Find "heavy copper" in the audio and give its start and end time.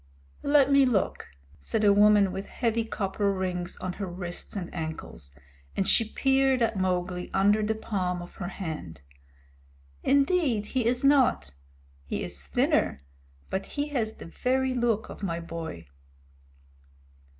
2.47-3.31